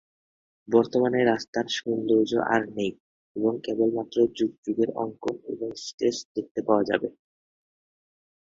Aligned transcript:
বর্তমানে 0.67 1.19
রাস্তার 1.23 1.65
সৌন্দর্য 1.77 2.31
আর 2.53 2.61
নেই 2.77 2.91
এবং 3.35 3.53
কেবলমাত্র 3.65 4.17
যুগ 4.37 4.51
যুগের 4.63 4.89
অঙ্কন 4.95 5.35
এবং 5.53 5.69
স্কেচ 5.85 6.17
দেখতে 6.35 6.59
পাওয়া 6.67 6.83
যাবে। 6.89 7.09